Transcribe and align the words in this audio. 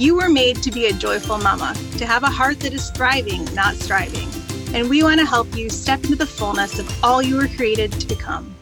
You 0.00 0.14
were 0.14 0.30
made 0.30 0.62
to 0.62 0.70
be 0.70 0.86
a 0.86 0.94
joyful 0.94 1.36
mama, 1.36 1.74
to 1.98 2.06
have 2.06 2.22
a 2.22 2.30
heart 2.30 2.60
that 2.60 2.72
is 2.72 2.88
thriving, 2.88 3.44
not 3.54 3.74
striving. 3.74 4.30
And 4.74 4.88
we 4.88 5.02
want 5.02 5.20
to 5.20 5.26
help 5.26 5.54
you 5.54 5.68
step 5.68 6.02
into 6.04 6.16
the 6.16 6.24
fullness 6.24 6.78
of 6.78 7.04
all 7.04 7.20
you 7.20 7.36
were 7.36 7.48
created 7.48 7.92
to 7.92 8.06
become. 8.06 8.56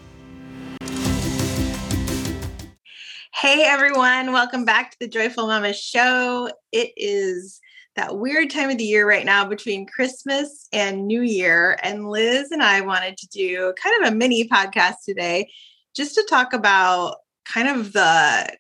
Hey 3.33 3.63
everyone, 3.63 4.33
welcome 4.33 4.65
back 4.65 4.91
to 4.91 4.97
the 4.99 5.07
Joyful 5.07 5.47
Mama 5.47 5.73
Show. 5.75 6.51
It 6.73 6.91
is 6.97 7.61
that 7.95 8.19
weird 8.19 8.51
time 8.51 8.71
of 8.71 8.79
the 8.79 8.83
year 8.83 9.09
right 9.09 9.25
now 9.25 9.45
between 9.45 9.87
Christmas 9.87 10.67
and 10.73 11.07
New 11.07 11.23
Year. 11.23 11.79
And 11.85 12.11
Liz 12.11 12.51
and 12.51 12.65
I 12.65 12.81
wanted 12.81 13.17
to 13.17 13.29
do 13.29 13.75
kind 13.81 14.03
of 14.03 14.13
a 14.13 14.17
mini 14.17 14.49
podcast 14.49 15.05
today 15.07 15.53
just 15.95 16.17
to 16.17 16.27
talk 16.29 16.53
about 16.53 17.19
kind 17.45 17.69
of 17.69 17.93
the 17.93 18.58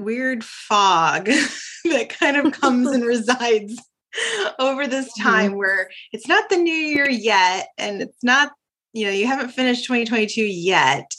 weird 0.00 0.44
fog 0.44 1.26
that 1.84 2.08
kind 2.08 2.36
of 2.36 2.52
comes 2.52 2.88
and 2.90 3.04
resides 3.06 3.80
over 4.58 4.86
this 4.86 5.06
mm-hmm. 5.06 5.28
time 5.28 5.56
where 5.56 5.90
it's 6.12 6.26
not 6.26 6.48
the 6.48 6.56
new 6.56 6.72
year 6.72 7.08
yet 7.08 7.68
and 7.78 8.02
it's 8.02 8.22
not 8.24 8.52
you 8.92 9.06
know 9.06 9.12
you 9.12 9.26
haven't 9.26 9.50
finished 9.50 9.84
2022 9.84 10.42
yet 10.42 11.12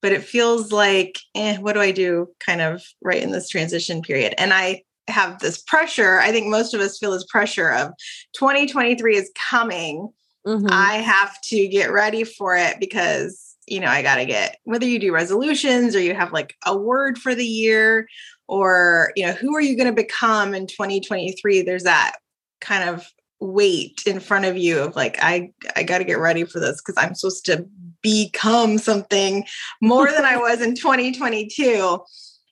but 0.00 0.12
it 0.12 0.24
feels 0.24 0.72
like, 0.72 1.18
eh, 1.34 1.56
what 1.58 1.74
do 1.74 1.80
I 1.80 1.90
do 1.90 2.28
kind 2.40 2.60
of 2.60 2.82
right 3.02 3.22
in 3.22 3.32
this 3.32 3.48
transition 3.48 4.02
period? 4.02 4.34
And 4.38 4.52
I 4.52 4.82
have 5.08 5.38
this 5.38 5.60
pressure. 5.60 6.20
I 6.20 6.30
think 6.30 6.46
most 6.46 6.74
of 6.74 6.80
us 6.80 6.98
feel 6.98 7.12
this 7.12 7.26
pressure 7.26 7.70
of 7.70 7.92
2023 8.34 9.16
is 9.16 9.30
coming. 9.50 10.08
Mm-hmm. 10.46 10.68
I 10.70 10.94
have 10.94 11.40
to 11.42 11.66
get 11.68 11.92
ready 11.92 12.24
for 12.24 12.56
it 12.56 12.78
because, 12.78 13.47
you 13.70 13.80
know, 13.80 13.88
I 13.88 14.02
got 14.02 14.16
to 14.16 14.24
get 14.24 14.58
whether 14.64 14.86
you 14.86 14.98
do 14.98 15.12
resolutions 15.12 15.94
or 15.94 16.00
you 16.00 16.14
have 16.14 16.32
like 16.32 16.56
a 16.66 16.76
word 16.76 17.18
for 17.18 17.34
the 17.34 17.46
year 17.46 18.08
or, 18.46 19.12
you 19.16 19.26
know, 19.26 19.32
who 19.32 19.54
are 19.54 19.60
you 19.60 19.76
going 19.76 19.88
to 19.88 20.02
become 20.02 20.54
in 20.54 20.66
2023? 20.66 21.62
There's 21.62 21.84
that 21.84 22.16
kind 22.60 22.88
of 22.88 23.06
weight 23.40 24.02
in 24.06 24.18
front 24.18 24.44
of 24.44 24.56
you 24.56 24.80
of 24.80 24.96
like 24.96 25.16
I 25.22 25.52
I 25.76 25.84
got 25.84 25.98
to 25.98 26.04
get 26.04 26.18
ready 26.18 26.44
for 26.44 26.58
this 26.58 26.80
because 26.80 26.96
I'm 27.02 27.14
supposed 27.14 27.44
to 27.46 27.66
become 28.02 28.78
something 28.78 29.44
more 29.80 30.10
than 30.10 30.24
I 30.24 30.36
was 30.36 30.60
in 30.60 30.74
2022. 30.74 31.98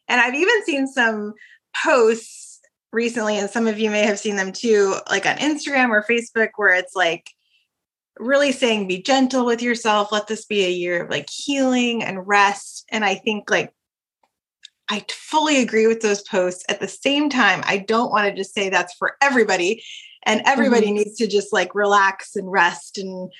And 0.08 0.20
I've 0.20 0.34
even 0.34 0.64
seen 0.64 0.86
some 0.86 1.34
posts 1.84 2.60
recently, 2.92 3.38
and 3.38 3.50
some 3.50 3.66
of 3.66 3.78
you 3.78 3.90
may 3.90 4.02
have 4.02 4.18
seen 4.18 4.36
them 4.36 4.52
too, 4.52 4.94
like 5.10 5.26
on 5.26 5.36
Instagram 5.36 5.90
or 5.90 6.04
Facebook, 6.08 6.50
where 6.56 6.74
it's 6.74 6.94
like 6.94 7.30
really 8.18 8.52
saying, 8.52 8.88
be 8.88 9.02
gentle 9.02 9.44
with 9.44 9.62
yourself. 9.62 10.12
Let 10.12 10.26
this 10.26 10.44
be 10.44 10.64
a 10.64 10.70
year 10.70 11.04
of 11.04 11.10
like 11.10 11.28
healing 11.30 12.02
and 12.02 12.26
rest. 12.26 12.84
And 12.90 13.04
I 13.04 13.16
think 13.16 13.50
like 13.50 13.72
I 14.88 15.04
fully 15.10 15.60
agree 15.60 15.86
with 15.86 16.00
those 16.00 16.22
posts. 16.22 16.64
At 16.68 16.80
the 16.80 16.88
same 16.88 17.28
time, 17.28 17.62
I 17.64 17.78
don't 17.78 18.10
want 18.10 18.28
to 18.28 18.34
just 18.34 18.54
say 18.54 18.68
that's 18.68 18.94
for 18.94 19.16
everybody 19.20 19.82
and 20.26 20.42
everybody 20.44 20.86
mm-hmm. 20.86 20.96
needs 20.96 21.16
to 21.16 21.26
just 21.26 21.52
like 21.52 21.74
relax 21.74 22.36
and 22.36 22.50
rest 22.50 22.98
and 22.98 23.32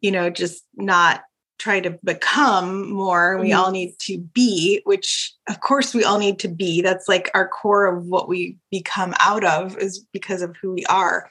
you 0.00 0.10
know 0.10 0.30
just 0.30 0.64
not 0.74 1.22
try 1.58 1.78
to 1.78 1.98
become 2.02 2.90
more 2.90 3.36
we 3.36 3.50
mm-hmm. 3.50 3.60
all 3.60 3.70
need 3.70 3.94
to 4.00 4.18
be 4.18 4.80
which 4.84 5.34
of 5.48 5.60
course 5.60 5.94
we 5.94 6.02
all 6.02 6.18
need 6.18 6.38
to 6.38 6.48
be 6.48 6.80
that's 6.80 7.06
like 7.06 7.30
our 7.34 7.46
core 7.46 7.86
of 7.86 8.06
what 8.06 8.28
we 8.28 8.56
become 8.70 9.14
out 9.20 9.44
of 9.44 9.76
is 9.76 10.04
because 10.12 10.40
of 10.40 10.56
who 10.60 10.72
we 10.72 10.84
are 10.86 11.28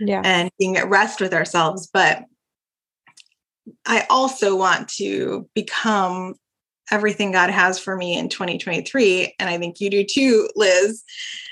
yeah 0.00 0.22
and 0.24 0.50
being 0.58 0.76
at 0.76 0.88
rest 0.88 1.20
with 1.20 1.32
ourselves 1.32 1.88
but 1.92 2.24
i 3.86 4.06
also 4.10 4.56
want 4.56 4.88
to 4.88 5.48
become 5.54 6.34
everything 6.90 7.32
god 7.32 7.50
has 7.50 7.78
for 7.78 7.96
me 7.96 8.16
in 8.16 8.28
2023 8.28 9.34
and 9.38 9.48
i 9.48 9.58
think 9.58 9.80
you 9.80 9.90
do 9.90 10.04
too 10.04 10.48
liz 10.56 11.02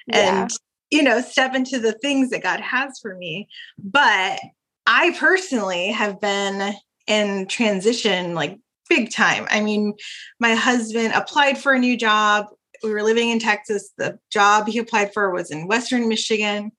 yeah. 0.06 0.42
and 0.42 0.50
you 0.90 1.02
know 1.02 1.20
step 1.20 1.54
into 1.54 1.78
the 1.78 1.92
things 1.92 2.30
that 2.30 2.42
god 2.42 2.60
has 2.60 2.98
for 3.00 3.16
me 3.16 3.48
but 3.78 4.40
i 4.86 5.14
personally 5.18 5.88
have 5.88 6.20
been 6.20 6.74
in 7.06 7.46
transition 7.46 8.34
like 8.34 8.58
big 8.90 9.10
time. 9.10 9.46
I 9.50 9.62
mean, 9.62 9.94
my 10.38 10.54
husband 10.54 11.14
applied 11.14 11.56
for 11.56 11.72
a 11.72 11.78
new 11.78 11.96
job. 11.96 12.46
We 12.82 12.90
were 12.90 13.02
living 13.02 13.30
in 13.30 13.38
Texas. 13.38 13.90
The 13.96 14.18
job 14.30 14.66
he 14.66 14.78
applied 14.78 15.14
for 15.14 15.30
was 15.30 15.50
in 15.50 15.68
Western 15.68 16.08
Michigan. 16.08 16.72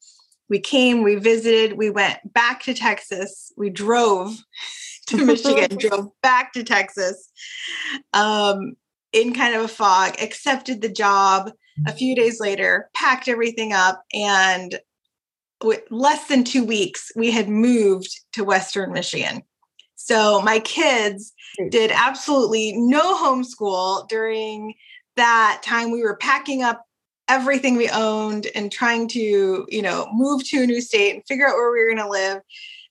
We 0.52 0.60
came, 0.60 1.02
we 1.02 1.16
visited, 1.16 1.78
we 1.78 1.90
went 1.90 2.20
back 2.34 2.62
to 2.64 2.74
Texas. 2.74 3.54
We 3.56 3.70
drove 3.70 4.38
to 5.08 5.26
Michigan, 5.26 5.78
drove 5.80 6.10
back 6.22 6.52
to 6.54 6.64
Texas 6.66 7.32
um, 8.14 8.74
in 9.14 9.34
kind 9.34 9.56
of 9.56 9.64
a 9.64 9.70
fog, 9.70 10.16
accepted 10.22 10.82
the 10.82 10.90
job. 10.90 11.52
A 11.88 11.94
few 11.94 12.16
days 12.16 12.40
later, 12.42 12.90
packed 12.94 13.30
everything 13.30 13.72
up, 13.72 14.04
and 14.14 14.78
with 15.64 15.82
less 15.90 16.28
than 16.28 16.44
two 16.44 16.66
weeks, 16.66 17.12
we 17.16 17.32
had 17.32 17.48
moved 17.48 18.10
to 18.34 18.44
Western 18.44 18.92
Michigan. 18.92 19.42
So 19.96 20.42
my 20.42 20.60
kids 20.60 21.32
did 21.70 21.92
absolutely 21.92 22.74
no 22.76 23.16
homeschool 23.16 24.08
during 24.10 24.74
that 25.16 25.62
time. 25.64 25.92
We 25.92 26.04
were 26.04 26.18
packing 26.18 26.62
up 26.62 26.86
everything 27.32 27.78
we 27.78 27.90
owned 27.90 28.48
and 28.56 28.70
trying 28.70 29.08
to, 29.08 29.66
you 29.70 29.82
know, 29.82 30.10
move 30.12 30.44
to 30.44 30.64
a 30.64 30.68
new 30.68 30.82
state 30.82 31.16
and 31.16 31.26
figure 31.26 31.48
out 31.48 31.56
where 31.56 31.72
we 31.72 31.80
were 31.80 31.96
going 31.96 32.06
to 32.06 32.10
live. 32.10 32.42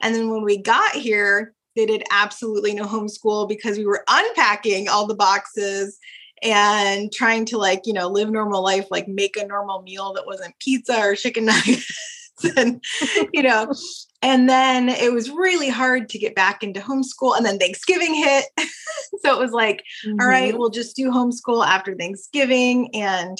And 0.00 0.14
then 0.14 0.30
when 0.30 0.42
we 0.42 0.56
got 0.56 0.92
here, 0.92 1.52
they 1.76 1.84
did 1.84 2.04
absolutely 2.10 2.72
no 2.72 2.84
homeschool 2.84 3.46
because 3.46 3.76
we 3.76 3.84
were 3.84 4.02
unpacking 4.08 4.88
all 4.88 5.06
the 5.06 5.14
boxes 5.14 5.98
and 6.42 7.12
trying 7.12 7.44
to 7.44 7.58
like, 7.58 7.82
you 7.84 7.92
know, 7.92 8.08
live 8.08 8.30
normal 8.30 8.62
life, 8.62 8.86
like 8.90 9.06
make 9.06 9.36
a 9.36 9.46
normal 9.46 9.82
meal 9.82 10.14
that 10.14 10.26
wasn't 10.26 10.58
pizza 10.58 10.98
or 10.98 11.14
chicken 11.14 11.44
nuggets. 11.46 11.92
and 12.56 12.82
you 13.34 13.42
know 13.42 13.70
and 14.22 14.48
then 14.48 14.88
it 14.88 15.12
was 15.12 15.28
really 15.28 15.68
hard 15.68 16.08
to 16.08 16.18
get 16.18 16.34
back 16.34 16.62
into 16.62 16.80
homeschool 16.80 17.36
and 17.36 17.44
then 17.44 17.58
thanksgiving 17.58 18.14
hit 18.14 18.46
so 19.22 19.34
it 19.34 19.38
was 19.38 19.52
like 19.52 19.84
mm-hmm. 20.06 20.16
all 20.18 20.26
right 20.26 20.48
mm-hmm. 20.48 20.58
we'll 20.58 20.70
just 20.70 20.96
do 20.96 21.10
homeschool 21.10 21.62
after 21.66 21.94
thanksgiving 21.94 22.88
and 22.94 23.36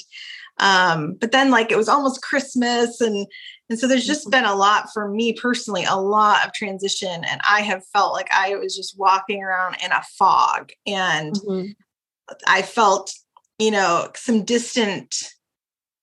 um 0.59 1.15
but 1.19 1.31
then 1.31 1.49
like 1.49 1.71
it 1.71 1.77
was 1.77 1.89
almost 1.89 2.21
christmas 2.21 3.01
and 3.01 3.27
and 3.69 3.79
so 3.79 3.87
there's 3.87 4.05
just 4.05 4.23
mm-hmm. 4.23 4.31
been 4.31 4.45
a 4.45 4.55
lot 4.55 4.91
for 4.93 5.09
me 5.09 5.33
personally 5.33 5.83
a 5.89 5.95
lot 5.95 6.45
of 6.45 6.53
transition 6.53 7.23
and 7.25 7.41
i 7.47 7.61
have 7.61 7.85
felt 7.87 8.13
like 8.13 8.29
i 8.31 8.55
was 8.55 8.75
just 8.75 8.97
walking 8.97 9.43
around 9.43 9.75
in 9.83 9.91
a 9.91 10.03
fog 10.17 10.71
and 10.85 11.35
mm-hmm. 11.35 11.71
i 12.47 12.61
felt 12.61 13.13
you 13.59 13.71
know 13.71 14.09
some 14.15 14.43
distant 14.43 15.15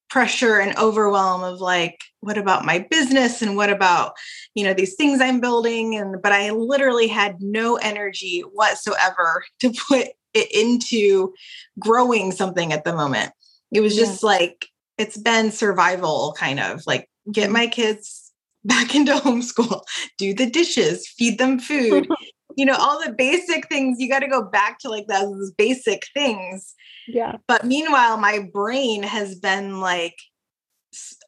pressure 0.09 0.59
and 0.59 0.77
overwhelm 0.77 1.43
of 1.43 1.61
like 1.61 1.99
what 2.21 2.37
about 2.37 2.65
my 2.65 2.79
business 2.89 3.41
and 3.41 3.55
what 3.55 3.69
about 3.69 4.13
you 4.55 4.63
know 4.63 4.73
these 4.73 4.95
things 4.95 5.21
i'm 5.21 5.39
building 5.39 5.95
and 5.95 6.21
but 6.21 6.31
i 6.31 6.49
literally 6.49 7.07
had 7.07 7.35
no 7.39 7.75
energy 7.75 8.41
whatsoever 8.53 9.43
to 9.59 9.71
put 9.87 10.07
it 10.33 10.51
into 10.51 11.33
growing 11.79 12.31
something 12.31 12.73
at 12.73 12.83
the 12.83 12.93
moment 12.93 13.31
it 13.71 13.81
was 13.81 13.95
just 13.95 14.23
yeah. 14.23 14.27
like 14.29 14.67
it's 14.97 15.17
been 15.17 15.51
survival 15.51 16.35
kind 16.37 16.59
of 16.59 16.83
like 16.85 17.09
get 17.31 17.45
mm-hmm. 17.45 17.53
my 17.53 17.67
kids 17.67 18.31
back 18.65 18.93
into 18.93 19.13
homeschool 19.13 19.81
do 20.17 20.33
the 20.33 20.49
dishes 20.49 21.07
feed 21.07 21.37
them 21.39 21.57
food 21.57 22.07
you 22.57 22.65
know 22.65 22.75
all 22.75 23.01
the 23.03 23.13
basic 23.13 23.67
things 23.69 23.99
you 23.99 24.09
got 24.09 24.19
to 24.19 24.27
go 24.27 24.43
back 24.43 24.79
to 24.79 24.89
like 24.89 25.07
those 25.07 25.51
basic 25.57 26.05
things 26.13 26.75
yeah. 27.09 27.37
But 27.47 27.65
meanwhile, 27.65 28.17
my 28.17 28.47
brain 28.53 29.03
has 29.03 29.35
been 29.35 29.79
like 29.79 30.15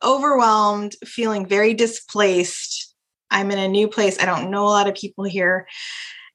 overwhelmed, 0.03 0.95
feeling 1.05 1.45
very 1.45 1.73
displaced. 1.73 2.95
I'm 3.29 3.51
in 3.51 3.59
a 3.59 3.67
new 3.67 3.87
place. 3.87 4.21
I 4.21 4.25
don't 4.25 4.51
know 4.51 4.65
a 4.65 4.69
lot 4.69 4.87
of 4.87 4.95
people 4.95 5.23
here. 5.23 5.67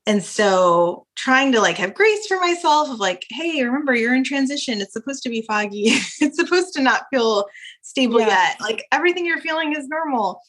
And 0.06 0.23
so 0.23 1.05
trying 1.17 1.50
to 1.53 1.61
like 1.61 1.79
have 1.79 1.94
grace 1.94 2.26
for 2.26 2.38
myself 2.38 2.88
of 2.88 3.00
like, 3.00 3.26
hey, 3.31 3.64
remember 3.64 3.94
you're 3.94 4.14
in 4.14 4.23
transition. 4.23 4.81
It's 4.81 4.93
supposed 4.93 5.25
to 5.25 5.29
be 5.29 5.43
foggy. 5.43 5.82
it's 6.20 6.37
supposed 6.37 6.73
to 6.75 6.82
not 6.82 7.06
feel 7.12 7.47
stable 7.82 8.20
yeah. 8.20 8.29
yet. 8.29 8.61
Like 8.61 8.85
everything 8.93 9.26
you're 9.26 9.41
feeling 9.41 9.75
is 9.75 9.88
normal. 9.88 10.41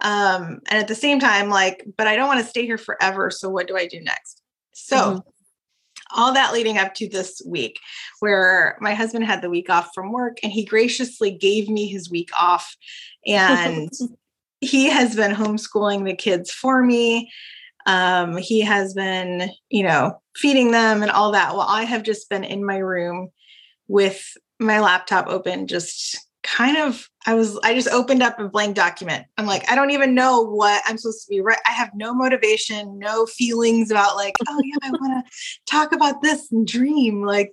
Um, 0.00 0.60
and 0.70 0.78
at 0.78 0.88
the 0.88 0.94
same 0.94 1.18
time, 1.18 1.50
like, 1.50 1.84
but 1.98 2.06
I 2.06 2.14
don't 2.14 2.28
want 2.28 2.40
to 2.40 2.46
stay 2.46 2.64
here 2.64 2.78
forever. 2.78 3.30
So 3.30 3.50
what 3.50 3.66
do 3.66 3.76
I 3.76 3.86
do 3.86 4.00
next? 4.00 4.42
So 4.72 4.96
mm-hmm. 4.96 5.18
all 6.16 6.32
that 6.32 6.52
leading 6.52 6.78
up 6.78 6.94
to 6.94 7.08
this 7.08 7.42
week 7.44 7.80
where 8.20 8.78
my 8.80 8.94
husband 8.94 9.24
had 9.24 9.42
the 9.42 9.50
week 9.50 9.68
off 9.68 9.90
from 9.92 10.12
work 10.12 10.38
and 10.44 10.52
he 10.52 10.64
graciously 10.64 11.32
gave 11.32 11.68
me 11.68 11.88
his 11.88 12.08
week 12.08 12.30
off. 12.40 12.76
And 13.26 13.90
he 14.60 14.88
has 14.88 15.16
been 15.16 15.32
homeschooling 15.32 16.04
the 16.04 16.14
kids 16.14 16.52
for 16.52 16.82
me 16.82 17.30
um, 17.86 18.36
he 18.36 18.60
has 18.60 18.94
been, 18.94 19.50
you 19.68 19.82
know, 19.82 20.20
feeding 20.36 20.70
them 20.70 21.02
and 21.02 21.10
all 21.10 21.32
that. 21.32 21.52
Well, 21.54 21.66
I 21.68 21.84
have 21.84 22.02
just 22.02 22.28
been 22.28 22.44
in 22.44 22.64
my 22.64 22.78
room 22.78 23.30
with 23.88 24.36
my 24.58 24.80
laptop 24.80 25.26
open, 25.26 25.66
just 25.66 26.18
kind 26.42 26.76
of 26.76 27.08
I 27.26 27.34
was 27.34 27.58
I 27.62 27.74
just 27.74 27.88
opened 27.88 28.22
up 28.22 28.38
a 28.38 28.48
blank 28.48 28.76
document. 28.76 29.26
I'm 29.36 29.46
like, 29.46 29.70
I 29.70 29.74
don't 29.74 29.90
even 29.90 30.14
know 30.14 30.42
what 30.42 30.82
I'm 30.86 30.96
supposed 30.96 31.24
to 31.24 31.30
be 31.30 31.40
right. 31.40 31.58
I 31.66 31.72
have 31.72 31.90
no 31.94 32.14
motivation, 32.14 32.98
no 32.98 33.26
feelings 33.26 33.90
about 33.90 34.16
like, 34.16 34.34
oh 34.48 34.60
yeah, 34.64 34.88
I 34.88 34.90
want 34.90 35.26
to 35.26 35.32
talk 35.66 35.92
about 35.92 36.22
this 36.22 36.50
and 36.50 36.66
dream. 36.66 37.22
Like 37.22 37.52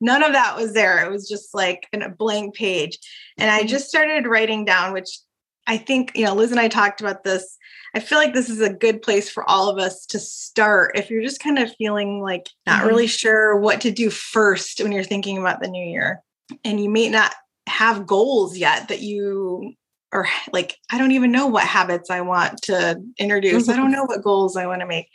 none 0.00 0.22
of 0.22 0.32
that 0.32 0.56
was 0.56 0.72
there. 0.74 1.04
It 1.04 1.10
was 1.10 1.28
just 1.28 1.54
like 1.54 1.88
a 1.92 2.08
blank 2.08 2.54
page. 2.54 2.98
And 3.38 3.50
I 3.50 3.60
mm-hmm. 3.60 3.68
just 3.68 3.88
started 3.88 4.26
writing 4.26 4.64
down, 4.64 4.92
which 4.92 5.18
I 5.66 5.76
think, 5.78 6.12
you 6.14 6.24
know, 6.24 6.34
Liz 6.34 6.50
and 6.50 6.60
I 6.60 6.68
talked 6.68 7.00
about 7.00 7.24
this 7.24 7.56
I 7.96 8.00
feel 8.00 8.18
like 8.18 8.34
this 8.34 8.50
is 8.50 8.60
a 8.60 8.72
good 8.72 9.00
place 9.00 9.30
for 9.30 9.48
all 9.48 9.70
of 9.70 9.78
us 9.78 10.04
to 10.06 10.18
start 10.18 10.98
if 10.98 11.08
you're 11.08 11.22
just 11.22 11.42
kind 11.42 11.58
of 11.58 11.74
feeling 11.76 12.20
like 12.20 12.50
not 12.66 12.80
mm-hmm. 12.80 12.88
really 12.88 13.06
sure 13.06 13.56
what 13.56 13.80
to 13.80 13.90
do 13.90 14.10
first 14.10 14.82
when 14.82 14.92
you're 14.92 15.02
thinking 15.02 15.38
about 15.38 15.62
the 15.62 15.68
new 15.68 15.82
year. 15.82 16.20
And 16.62 16.78
you 16.78 16.90
may 16.90 17.08
not 17.08 17.34
have 17.66 18.06
goals 18.06 18.58
yet 18.58 18.88
that 18.88 19.00
you 19.00 19.72
are 20.12 20.26
like, 20.52 20.76
I 20.92 20.98
don't 20.98 21.12
even 21.12 21.32
know 21.32 21.46
what 21.46 21.64
habits 21.64 22.10
I 22.10 22.20
want 22.20 22.60
to 22.64 23.02
introduce. 23.16 23.62
Mm-hmm. 23.62 23.72
I 23.72 23.76
don't 23.76 23.92
know 23.92 24.04
what 24.04 24.22
goals 24.22 24.58
I 24.58 24.66
want 24.66 24.80
to 24.80 24.86
make. 24.86 25.08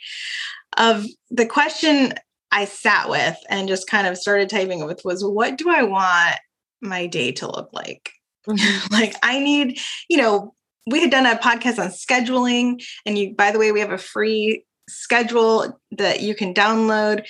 Of 0.76 1.06
the 1.30 1.46
question 1.46 2.14
I 2.50 2.64
sat 2.64 3.08
with 3.08 3.36
and 3.48 3.68
just 3.68 3.86
kind 3.86 4.08
of 4.08 4.18
started 4.18 4.50
typing 4.50 4.84
with 4.84 5.04
was, 5.04 5.24
what 5.24 5.56
do 5.56 5.70
I 5.70 5.84
want 5.84 6.36
my 6.80 7.06
day 7.06 7.30
to 7.30 7.46
look 7.46 7.70
like? 7.72 8.10
Like 8.90 9.14
I 9.22 9.38
need, 9.38 9.78
you 10.08 10.16
know, 10.16 10.54
we 10.86 11.00
had 11.00 11.10
done 11.10 11.26
a 11.26 11.36
podcast 11.36 11.78
on 11.78 11.90
scheduling 11.90 12.84
and 13.06 13.16
you 13.16 13.34
by 13.34 13.52
the 13.52 13.58
way 13.58 13.72
we 13.72 13.80
have 13.80 13.92
a 13.92 13.98
free 13.98 14.64
schedule 14.88 15.80
that 15.92 16.20
you 16.20 16.34
can 16.34 16.52
download 16.52 17.24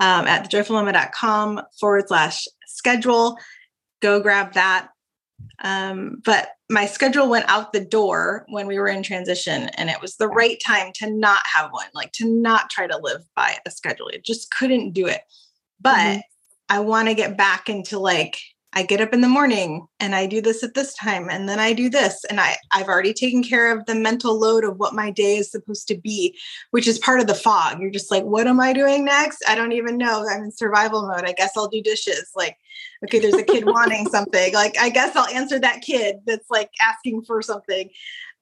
um, 0.00 0.26
at 0.26 0.48
thejoyfulmama.com 0.48 1.62
forward 1.78 2.08
slash 2.08 2.46
schedule. 2.66 3.36
Go 4.00 4.20
grab 4.20 4.54
that. 4.54 4.88
Um, 5.62 6.20
but 6.24 6.50
my 6.70 6.86
schedule 6.86 7.28
went 7.28 7.48
out 7.48 7.72
the 7.72 7.84
door 7.84 8.44
when 8.48 8.66
we 8.66 8.78
were 8.78 8.88
in 8.88 9.02
transition 9.02 9.68
and 9.76 9.90
it 9.90 10.00
was 10.00 10.16
the 10.16 10.28
right 10.28 10.58
time 10.64 10.92
to 10.94 11.10
not 11.10 11.42
have 11.54 11.70
one 11.70 11.86
like 11.94 12.12
to 12.12 12.26
not 12.26 12.70
try 12.70 12.86
to 12.86 12.98
live 12.98 13.22
by 13.36 13.58
a 13.66 13.70
schedule. 13.70 14.08
It 14.08 14.24
just 14.24 14.50
couldn't 14.50 14.92
do 14.92 15.06
it. 15.06 15.20
But 15.80 15.98
mm-hmm. 15.98 16.20
i 16.68 16.78
want 16.80 17.08
to 17.08 17.14
get 17.14 17.36
back 17.36 17.68
into 17.68 17.98
like 17.98 18.38
I 18.74 18.82
get 18.82 19.00
up 19.00 19.12
in 19.12 19.20
the 19.20 19.28
morning 19.28 19.86
and 20.00 20.14
I 20.14 20.26
do 20.26 20.40
this 20.40 20.62
at 20.62 20.74
this 20.74 20.94
time 20.94 21.28
and 21.28 21.48
then 21.48 21.60
I 21.60 21.72
do 21.72 21.90
this 21.90 22.24
and 22.30 22.40
I 22.40 22.56
I've 22.70 22.88
already 22.88 23.12
taken 23.12 23.42
care 23.42 23.76
of 23.76 23.84
the 23.84 23.94
mental 23.94 24.38
load 24.38 24.64
of 24.64 24.78
what 24.78 24.94
my 24.94 25.10
day 25.10 25.36
is 25.36 25.50
supposed 25.50 25.88
to 25.88 25.96
be 25.96 26.38
which 26.70 26.88
is 26.88 26.98
part 26.98 27.20
of 27.20 27.26
the 27.26 27.34
fog. 27.34 27.80
You're 27.80 27.90
just 27.90 28.10
like 28.10 28.24
what 28.24 28.46
am 28.46 28.60
I 28.60 28.72
doing 28.72 29.04
next? 29.04 29.44
I 29.46 29.54
don't 29.54 29.72
even 29.72 29.98
know. 29.98 30.26
I'm 30.28 30.44
in 30.44 30.52
survival 30.52 31.06
mode. 31.06 31.24
I 31.24 31.32
guess 31.32 31.52
I'll 31.56 31.68
do 31.68 31.82
dishes. 31.82 32.30
Like 32.34 32.56
okay 33.04 33.18
there's 33.18 33.34
a 33.34 33.42
kid 33.42 33.66
wanting 33.66 34.08
something. 34.08 34.54
Like 34.54 34.76
I 34.80 34.88
guess 34.88 35.14
I'll 35.16 35.34
answer 35.34 35.58
that 35.58 35.82
kid 35.82 36.16
that's 36.26 36.50
like 36.50 36.70
asking 36.80 37.24
for 37.24 37.42
something. 37.42 37.90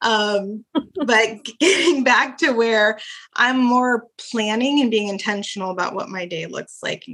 Um 0.01 0.65
but 0.95 1.45
getting 1.59 2.05
back 2.05 2.39
to 2.39 2.53
where 2.53 3.01
I'm 3.35 3.59
more 3.59 4.07
planning 4.31 4.81
and 4.81 4.91
being 4.93 5.09
intentional 5.09 5.73
about 5.73 5.95
what 5.95 6.09
my 6.09 6.25
day 6.27 6.47
looks 6.47 6.79
like 6.83 7.05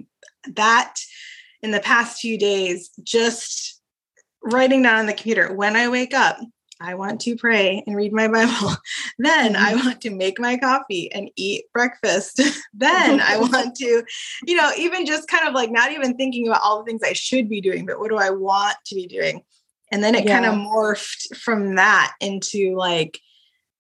that 0.54 0.96
in 1.62 1.70
the 1.70 1.80
past 1.80 2.20
few 2.20 2.38
days 2.38 2.90
just 3.02 3.80
writing 4.42 4.82
down 4.82 4.98
on 4.98 5.06
the 5.06 5.12
computer 5.12 5.52
when 5.52 5.76
I 5.76 5.88
wake 5.88 6.14
up, 6.14 6.38
I 6.80 6.94
want 6.94 7.20
to 7.22 7.36
pray 7.36 7.82
and 7.86 7.96
read 7.96 8.12
my 8.12 8.28
Bible. 8.32 8.76
then 9.18 9.56
I 9.56 9.72
mm-hmm. 9.72 9.86
want 9.86 10.00
to 10.02 10.10
make 10.10 10.38
my 10.38 10.56
coffee 10.56 11.10
and 11.12 11.30
eat 11.36 11.64
breakfast. 11.72 12.40
then 12.74 13.20
I 13.20 13.38
want 13.52 13.76
to, 13.76 14.04
you 14.44 14.56
know, 14.56 14.70
even 14.76 15.06
just 15.06 15.28
kind 15.28 15.48
of 15.48 15.54
like 15.54 15.70
not 15.70 15.92
even 15.92 16.16
thinking 16.16 16.48
about 16.48 16.62
all 16.62 16.78
the 16.78 16.84
things 16.84 17.02
I 17.04 17.12
should 17.12 17.48
be 17.48 17.60
doing, 17.60 17.86
but 17.86 17.98
what 17.98 18.10
do 18.10 18.16
I 18.16 18.30
want 18.30 18.76
to 18.86 18.94
be 18.94 19.06
doing? 19.06 19.42
And 19.92 20.02
then 20.02 20.14
it 20.14 20.24
yeah. 20.24 20.40
kind 20.40 20.46
of 20.46 20.54
morphed 20.54 21.36
from 21.36 21.76
that 21.76 22.14
into 22.20 22.74
like, 22.76 23.20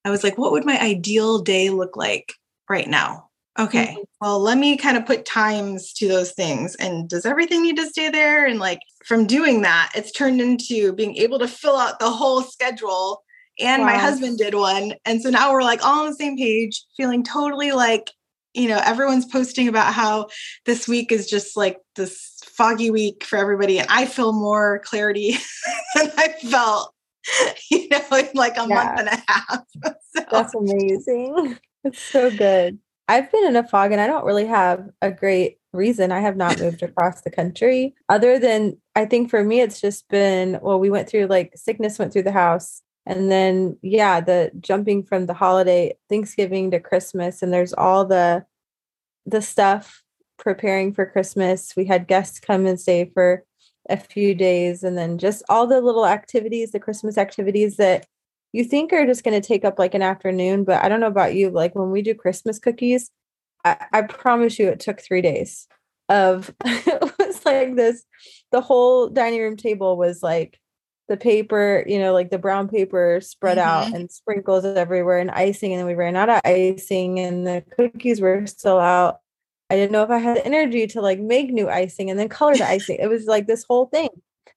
I 0.04 0.10
was 0.10 0.22
like, 0.22 0.38
what 0.38 0.52
would 0.52 0.64
my 0.64 0.80
ideal 0.80 1.40
day 1.40 1.70
look 1.70 1.96
like 1.96 2.32
right 2.70 2.88
now? 2.88 3.25
Okay. 3.58 3.86
Mm-hmm. 3.86 4.02
Well, 4.20 4.40
let 4.40 4.58
me 4.58 4.76
kind 4.76 4.96
of 4.96 5.06
put 5.06 5.24
times 5.24 5.92
to 5.94 6.08
those 6.08 6.32
things. 6.32 6.74
And 6.76 7.08
does 7.08 7.26
everything 7.26 7.62
need 7.62 7.76
to 7.76 7.86
stay 7.86 8.10
there? 8.10 8.46
And 8.46 8.58
like 8.58 8.80
from 9.04 9.26
doing 9.26 9.62
that, 9.62 9.92
it's 9.94 10.12
turned 10.12 10.40
into 10.40 10.92
being 10.92 11.16
able 11.16 11.38
to 11.38 11.48
fill 11.48 11.76
out 11.76 11.98
the 11.98 12.10
whole 12.10 12.42
schedule. 12.42 13.22
And 13.58 13.82
wow. 13.82 13.88
my 13.88 13.96
husband 13.96 14.38
did 14.38 14.54
one. 14.54 14.94
And 15.04 15.22
so 15.22 15.30
now 15.30 15.52
we're 15.52 15.62
like 15.62 15.84
all 15.84 16.00
on 16.00 16.10
the 16.10 16.16
same 16.16 16.36
page, 16.36 16.84
feeling 16.96 17.22
totally 17.22 17.72
like, 17.72 18.10
you 18.52 18.68
know, 18.68 18.80
everyone's 18.84 19.26
posting 19.26 19.68
about 19.68 19.92
how 19.92 20.28
this 20.64 20.88
week 20.88 21.12
is 21.12 21.28
just 21.28 21.56
like 21.56 21.78
this 21.94 22.38
foggy 22.44 22.90
week 22.90 23.24
for 23.24 23.38
everybody. 23.38 23.78
And 23.78 23.88
I 23.90 24.06
feel 24.06 24.32
more 24.32 24.80
clarity 24.80 25.36
than 25.94 26.10
I 26.16 26.28
felt, 26.50 26.92
you 27.70 27.88
know, 27.88 28.02
in 28.12 28.28
like 28.34 28.56
a 28.56 28.66
yeah. 28.68 28.74
month 28.74 29.00
and 29.00 29.08
a 29.08 29.22
half. 29.26 29.64
So. 30.16 30.24
That's 30.32 30.54
amazing. 30.54 31.58
It's 31.84 32.00
so 32.00 32.34
good. 32.34 32.78
I've 33.08 33.30
been 33.30 33.46
in 33.46 33.56
a 33.56 33.66
fog 33.66 33.92
and 33.92 34.00
I 34.00 34.06
don't 34.06 34.24
really 34.24 34.46
have 34.46 34.88
a 35.00 35.10
great 35.10 35.58
reason. 35.72 36.10
I 36.12 36.20
have 36.20 36.36
not 36.36 36.60
moved 36.60 36.82
across 36.82 37.20
the 37.20 37.30
country 37.30 37.94
other 38.08 38.38
than 38.38 38.78
I 38.94 39.04
think 39.04 39.30
for 39.30 39.44
me, 39.44 39.60
it's 39.60 39.80
just 39.80 40.08
been, 40.08 40.58
well, 40.62 40.80
we 40.80 40.90
went 40.90 41.08
through 41.08 41.26
like 41.26 41.52
sickness 41.54 41.98
went 41.98 42.12
through 42.12 42.24
the 42.24 42.32
house. 42.32 42.82
And 43.04 43.30
then, 43.30 43.78
yeah, 43.82 44.20
the 44.20 44.50
jumping 44.58 45.04
from 45.04 45.26
the 45.26 45.34
holiday 45.34 45.96
Thanksgiving 46.08 46.72
to 46.72 46.80
Christmas, 46.80 47.40
and 47.40 47.52
there's 47.52 47.72
all 47.72 48.04
the 48.04 48.44
the 49.24 49.40
stuff 49.40 50.02
preparing 50.38 50.92
for 50.92 51.06
Christmas. 51.06 51.74
We 51.76 51.84
had 51.84 52.08
guests 52.08 52.40
come 52.40 52.66
and 52.66 52.80
stay 52.80 53.08
for 53.14 53.44
a 53.88 53.96
few 53.96 54.34
days, 54.34 54.82
and 54.82 54.98
then 54.98 55.18
just 55.18 55.44
all 55.48 55.68
the 55.68 55.80
little 55.80 56.04
activities, 56.04 56.72
the 56.72 56.80
Christmas 56.80 57.16
activities 57.16 57.76
that 57.76 58.06
you 58.56 58.64
think 58.64 58.90
are 58.94 59.04
just 59.04 59.22
going 59.22 59.38
to 59.38 59.46
take 59.46 59.66
up 59.66 59.78
like 59.78 59.94
an 59.94 60.00
afternoon, 60.00 60.64
but 60.64 60.82
I 60.82 60.88
don't 60.88 61.00
know 61.00 61.06
about 61.08 61.34
you. 61.34 61.50
Like 61.50 61.74
when 61.74 61.90
we 61.90 62.00
do 62.00 62.14
Christmas 62.14 62.58
cookies, 62.58 63.10
I, 63.66 63.76
I 63.92 64.02
promise 64.02 64.58
you 64.58 64.68
it 64.68 64.80
took 64.80 64.98
three 64.98 65.20
days 65.20 65.68
of 66.08 66.54
it 66.64 67.12
was 67.18 67.44
like 67.44 67.76
this. 67.76 68.04
The 68.52 68.62
whole 68.62 69.10
dining 69.10 69.42
room 69.42 69.58
table 69.58 69.98
was 69.98 70.22
like 70.22 70.58
the 71.06 71.18
paper, 71.18 71.84
you 71.86 71.98
know, 71.98 72.14
like 72.14 72.30
the 72.30 72.38
brown 72.38 72.66
paper 72.66 73.20
spread 73.20 73.58
mm-hmm. 73.58 73.68
out 73.68 73.94
and 73.94 74.10
sprinkles 74.10 74.64
everywhere 74.64 75.18
and 75.18 75.30
icing. 75.30 75.72
And 75.72 75.80
then 75.80 75.86
we 75.86 75.94
ran 75.94 76.16
out 76.16 76.30
of 76.30 76.40
icing 76.42 77.20
and 77.20 77.46
the 77.46 77.62
cookies 77.76 78.22
were 78.22 78.46
still 78.46 78.78
out. 78.78 79.20
I 79.68 79.76
didn't 79.76 79.92
know 79.92 80.02
if 80.02 80.10
I 80.10 80.18
had 80.18 80.38
the 80.38 80.46
energy 80.46 80.86
to 80.86 81.02
like 81.02 81.20
make 81.20 81.50
new 81.50 81.68
icing 81.68 82.08
and 82.08 82.18
then 82.18 82.30
color 82.30 82.56
the 82.56 82.66
icing. 82.66 82.96
It 83.00 83.10
was 83.10 83.26
like 83.26 83.46
this 83.46 83.66
whole 83.68 83.84
thing. 83.86 84.08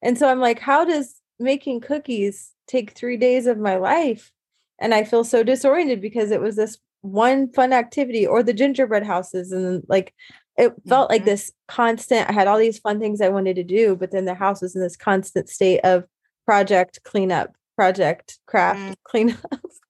And 0.02 0.18
so 0.18 0.30
I'm 0.30 0.40
like, 0.40 0.60
how 0.60 0.86
does 0.86 1.20
making 1.38 1.82
cookies 1.82 2.54
take 2.70 2.92
three 2.92 3.18
days 3.18 3.48
of 3.48 3.58
my 3.58 3.76
life 3.76 4.32
and 4.80 4.94
i 4.94 5.04
feel 5.04 5.24
so 5.24 5.44
disoriented 5.44 6.00
because 6.00 6.32
it 6.32 6.40
was 6.40 6.56
this 6.56 6.78
one 7.02 7.52
fun 7.52 7.74
activity 7.74 8.26
or 8.26 8.44
the 8.44 8.54
gingerbread 8.54 9.06
houses 9.06 9.52
and 9.52 9.84
like 9.88 10.14
it 10.58 10.74
felt 10.88 11.10
mm-hmm. 11.10 11.14
like 11.14 11.26
this 11.26 11.52
constant 11.68 12.30
i 12.30 12.34
had 12.34 12.48
all 12.48 12.58
these 12.58 12.80
fun 12.80 13.00
things 13.00 13.22
i 13.22 13.30
wanted 13.30 13.56
to 13.56 13.64
do 13.64 13.96
but 13.96 14.12
then 14.12 14.26
the 14.26 14.34
house 14.34 14.62
was 14.62 14.76
in 14.76 14.82
this 14.82 14.96
constant 14.96 15.50
state 15.50 15.80
of 15.84 16.06
project 16.46 17.00
cleanup 17.04 17.52
project 17.76 18.40
craft 18.46 18.80
mm. 18.80 18.96
cleanup 19.04 19.38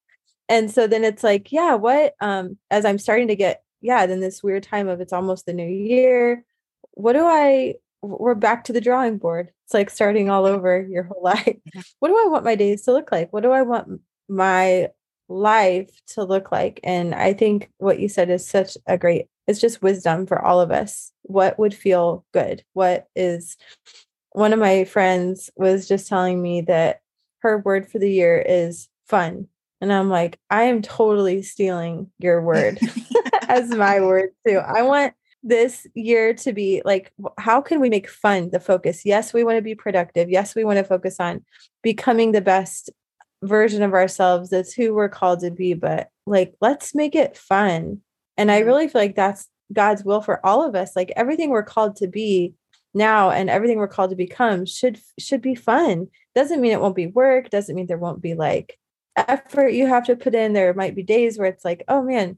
and 0.49 0.71
so 0.71 0.87
then 0.87 1.03
it's 1.03 1.23
like 1.23 1.51
yeah 1.51 1.75
what 1.75 2.13
um 2.21 2.57
as 2.69 2.85
i'm 2.85 2.99
starting 2.99 3.27
to 3.27 3.35
get 3.35 3.63
yeah 3.81 4.05
then 4.05 4.19
this 4.19 4.43
weird 4.43 4.63
time 4.63 4.87
of 4.87 5.01
it's 5.01 5.13
almost 5.13 5.45
the 5.45 5.53
new 5.53 5.67
year 5.67 6.43
what 6.91 7.13
do 7.13 7.25
i 7.25 7.73
we're 8.01 8.35
back 8.35 8.63
to 8.65 8.73
the 8.73 8.81
drawing 8.81 9.17
board. 9.17 9.51
It's 9.65 9.73
like 9.73 9.89
starting 9.89 10.29
all 10.29 10.45
over 10.45 10.85
your 10.89 11.03
whole 11.03 11.21
life. 11.23 11.57
What 11.99 12.09
do 12.09 12.17
I 12.17 12.29
want 12.29 12.45
my 12.45 12.55
days 12.55 12.83
to 12.83 12.93
look 12.93 13.11
like? 13.11 13.31
What 13.33 13.43
do 13.43 13.51
I 13.51 13.61
want 13.61 14.01
my 14.27 14.89
life 15.27 15.89
to 16.07 16.23
look 16.23 16.51
like? 16.51 16.79
And 16.83 17.13
I 17.13 17.33
think 17.33 17.69
what 17.77 17.99
you 17.99 18.09
said 18.09 18.29
is 18.29 18.47
such 18.47 18.77
a 18.87 18.97
great, 18.97 19.27
it's 19.47 19.59
just 19.59 19.81
wisdom 19.81 20.25
for 20.25 20.43
all 20.43 20.61
of 20.61 20.71
us. 20.71 21.11
What 21.23 21.59
would 21.59 21.73
feel 21.73 22.25
good? 22.33 22.63
What 22.73 23.07
is 23.15 23.57
one 24.31 24.53
of 24.53 24.59
my 24.59 24.85
friends 24.85 25.49
was 25.55 25.87
just 25.87 26.07
telling 26.07 26.41
me 26.41 26.61
that 26.61 27.01
her 27.39 27.59
word 27.59 27.89
for 27.89 27.99
the 27.99 28.11
year 28.11 28.37
is 28.37 28.87
fun. 29.07 29.47
And 29.81 29.93
I'm 29.93 30.09
like, 30.09 30.37
I 30.49 30.63
am 30.63 30.81
totally 30.81 31.41
stealing 31.41 32.11
your 32.19 32.41
word 32.41 32.79
as 33.47 33.69
my 33.69 33.99
word 34.01 34.29
too. 34.47 34.57
I 34.57 34.81
want 34.83 35.13
this 35.43 35.87
year 35.93 36.33
to 36.33 36.53
be 36.53 36.81
like, 36.83 37.11
how 37.37 37.61
can 37.61 37.79
we 37.79 37.89
make 37.89 38.09
fun 38.09 38.49
the 38.49 38.59
focus? 38.59 39.05
Yes, 39.05 39.33
we 39.33 39.43
want 39.43 39.57
to 39.57 39.61
be 39.61 39.75
productive. 39.75 40.29
Yes, 40.29 40.55
we 40.55 40.63
want 40.63 40.77
to 40.77 40.83
focus 40.83 41.19
on 41.19 41.43
becoming 41.81 42.31
the 42.31 42.41
best 42.41 42.89
version 43.43 43.81
of 43.81 43.93
ourselves. 43.93 44.49
That's 44.49 44.73
who 44.73 44.93
we're 44.93 45.09
called 45.09 45.39
to 45.41 45.51
be. 45.51 45.73
But 45.73 46.09
like, 46.25 46.55
let's 46.61 46.93
make 46.93 47.15
it 47.15 47.37
fun. 47.37 48.01
And 48.37 48.51
I 48.51 48.59
mm-hmm. 48.59 48.67
really 48.67 48.87
feel 48.87 49.01
like 49.01 49.15
that's 49.15 49.47
God's 49.71 50.03
will 50.03 50.21
for 50.21 50.45
all 50.45 50.67
of 50.67 50.75
us. 50.75 50.95
Like 50.95 51.11
everything 51.15 51.49
we're 51.49 51.63
called 51.63 51.95
to 51.97 52.07
be 52.07 52.53
now 52.93 53.29
and 53.29 53.49
everything 53.49 53.77
we're 53.77 53.87
called 53.87 54.09
to 54.09 54.15
become 54.15 54.65
should 54.65 54.99
should 55.17 55.41
be 55.41 55.55
fun. 55.55 56.07
Doesn't 56.35 56.61
mean 56.61 56.71
it 56.71 56.81
won't 56.81 56.95
be 56.95 57.07
work, 57.07 57.49
doesn't 57.49 57.75
mean 57.75 57.87
there 57.87 57.97
won't 57.97 58.21
be 58.21 58.33
like 58.33 58.77
effort 59.15 59.69
you 59.69 59.85
have 59.85 60.05
to 60.05 60.15
put 60.15 60.35
in. 60.35 60.53
There 60.53 60.73
might 60.73 60.95
be 60.95 61.03
days 61.03 61.37
where 61.37 61.47
it's 61.47 61.65
like, 61.65 61.83
oh 61.87 62.01
man, 62.01 62.37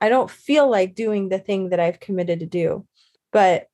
I 0.00 0.08
don't 0.08 0.30
feel 0.30 0.70
like 0.70 0.94
doing 0.94 1.28
the 1.28 1.38
thing 1.38 1.70
that 1.70 1.80
I've 1.80 2.00
committed 2.00 2.40
to 2.40 2.46
do. 2.46 2.86
But 3.32 3.66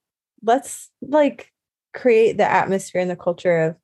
let's 0.43 0.91
like 1.01 1.51
create 1.93 2.37
the 2.37 2.51
atmosphere 2.51 3.01
and 3.01 3.11
the 3.11 3.17
culture 3.17 3.61
of 3.61 3.77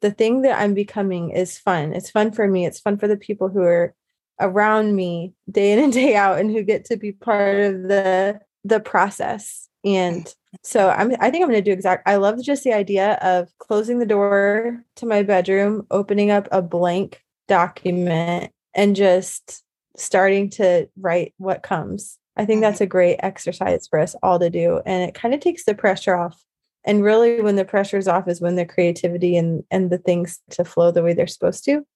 the 0.00 0.10
thing 0.10 0.42
that 0.42 0.60
I'm 0.60 0.74
becoming 0.74 1.30
is 1.30 1.58
fun. 1.58 1.94
It's 1.94 2.10
fun 2.10 2.30
for 2.30 2.46
me. 2.46 2.66
It's 2.66 2.78
fun 2.78 2.98
for 2.98 3.08
the 3.08 3.16
people 3.16 3.48
who 3.48 3.62
are 3.62 3.94
around 4.40 4.94
me 4.94 5.32
day 5.50 5.72
in 5.72 5.78
and 5.78 5.92
day 5.92 6.14
out 6.14 6.38
and 6.38 6.50
who 6.50 6.62
get 6.62 6.84
to 6.86 6.96
be 6.96 7.12
part 7.12 7.60
of 7.60 7.82
the 7.84 8.40
the 8.64 8.80
process. 8.80 9.68
And 9.84 10.32
so 10.62 10.90
I'm 10.90 11.12
I 11.20 11.30
think 11.30 11.42
I'm 11.42 11.50
going 11.50 11.62
to 11.62 11.62
do 11.62 11.72
exact 11.72 12.06
I 12.06 12.16
love 12.16 12.42
just 12.42 12.64
the 12.64 12.74
idea 12.74 13.14
of 13.22 13.48
closing 13.58 13.98
the 13.98 14.06
door 14.06 14.84
to 14.96 15.06
my 15.06 15.22
bedroom, 15.22 15.86
opening 15.90 16.30
up 16.30 16.48
a 16.52 16.60
blank 16.60 17.22
document 17.48 18.52
and 18.74 18.94
just 18.94 19.63
starting 19.96 20.50
to 20.50 20.88
write 20.98 21.34
what 21.38 21.62
comes. 21.62 22.18
I 22.36 22.44
think 22.44 22.60
that's 22.60 22.76
mm-hmm. 22.76 22.84
a 22.84 22.88
great 22.88 23.16
exercise 23.20 23.86
for 23.86 23.98
us 23.98 24.16
all 24.22 24.38
to 24.38 24.50
do. 24.50 24.80
And 24.84 25.08
it 25.08 25.14
kind 25.14 25.34
of 25.34 25.40
takes 25.40 25.64
the 25.64 25.74
pressure 25.74 26.16
off. 26.16 26.42
And 26.84 27.02
really 27.02 27.40
when 27.40 27.56
the 27.56 27.64
pressure 27.64 27.96
is 27.96 28.08
off 28.08 28.28
is 28.28 28.40
when 28.40 28.56
the 28.56 28.66
creativity 28.66 29.36
and 29.36 29.64
and 29.70 29.90
the 29.90 29.98
things 29.98 30.40
to 30.50 30.64
flow 30.64 30.90
the 30.90 31.02
way 31.02 31.14
they're 31.14 31.26
supposed 31.26 31.64
to. 31.64 31.72
And 31.72 31.86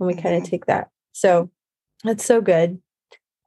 we 0.00 0.14
kind 0.14 0.34
of 0.34 0.42
mm-hmm. 0.42 0.50
take 0.50 0.66
that. 0.66 0.88
So 1.12 1.50
that's 2.04 2.24
so 2.24 2.40
good. 2.40 2.80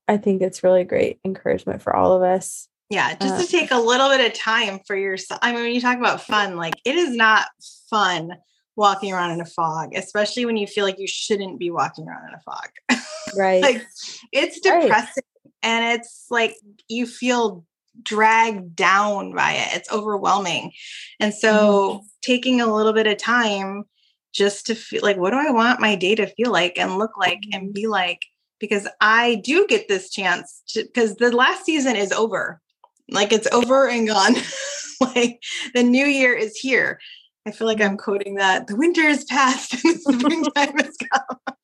I 0.08 0.18
think 0.18 0.42
it's 0.42 0.64
really 0.64 0.84
great 0.84 1.20
encouragement 1.26 1.82
for 1.82 1.96
all 1.96 2.14
of 2.14 2.22
us. 2.22 2.70
Yeah, 2.90 3.16
just 3.16 3.34
uh, 3.34 3.42
to 3.42 3.48
take 3.48 3.72
a 3.72 3.80
little 3.80 4.10
bit 4.10 4.26
of 4.26 4.38
time 4.38 4.80
for 4.86 4.96
yourself. 4.96 5.40
I 5.42 5.52
mean, 5.52 5.64
when 5.64 5.74
you 5.74 5.82
talk 5.82 5.98
about 5.98 6.22
fun, 6.22 6.56
like 6.56 6.76
it 6.86 6.96
is 6.96 7.16
not 7.16 7.48
fun 7.90 8.36
walking 8.76 9.14
around 9.14 9.32
in 9.32 9.42
a 9.42 9.46
fog, 9.46 9.94
especially 9.96 10.46
when 10.46 10.58
you 10.58 10.68
feel 10.68 10.86
like 10.86 11.00
you 11.00 11.08
shouldn't 11.08 11.60
be 11.60 11.72
walking 11.72 12.08
around 12.08 12.28
in 12.28 12.34
a 12.34 12.42
fog. 12.42 12.70
Right. 13.36 13.62
like 13.62 13.86
it's 14.32 14.60
depressing 14.62 15.24
right. 15.44 15.54
and 15.64 16.00
it's 16.00 16.28
like 16.30 16.56
you 16.88 17.06
feel 17.08 17.66
dragged 18.02 18.76
down 18.76 19.34
by 19.34 19.54
it. 19.54 19.76
It's 19.76 19.92
overwhelming. 19.92 20.72
And 21.20 21.34
so 21.34 21.52
mm-hmm. 21.52 22.06
taking 22.22 22.62
a 22.62 22.74
little 22.74 22.94
bit 22.94 23.08
of 23.08 23.18
time 23.18 23.86
just 24.32 24.68
to 24.68 24.76
feel 24.76 25.02
like 25.02 25.18
what 25.18 25.32
do 25.32 25.38
I 25.38 25.52
want 25.52 25.82
my 25.82 25.96
day 25.96 26.16
to 26.16 26.28
feel 26.28 26.52
like 26.52 26.78
and 26.78 26.98
look 26.98 27.18
like 27.18 27.44
and 27.52 27.64
mm-hmm. 27.64 27.72
be 27.72 27.88
like 27.88 28.26
because 28.60 28.88
I 29.02 29.36
do 29.44 29.66
get 29.68 29.88
this 29.88 30.10
chance 30.10 30.62
because 30.76 31.16
the 31.16 31.36
last 31.36 31.66
season 31.66 31.96
is 31.96 32.12
over. 32.12 32.62
Like 33.10 33.32
it's 33.32 33.48
over 33.52 33.90
and 33.90 34.08
gone. 34.08 34.36
like 35.02 35.42
the 35.74 35.84
new 35.84 36.06
year 36.06 36.34
is 36.34 36.56
here. 36.58 37.00
I 37.48 37.52
feel 37.52 37.68
like 37.68 37.82
I'm 37.82 37.98
quoting 37.98 38.36
that 38.36 38.68
the 38.68 38.76
winter 38.76 39.02
is 39.02 39.24
past 39.26 39.74
and 39.74 39.96
the 39.96 40.00
springtime 40.00 40.78
has 40.84 40.98
come. 40.98 41.56